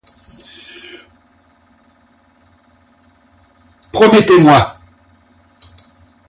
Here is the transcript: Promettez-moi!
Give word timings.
Promettez-moi! 3.91 4.79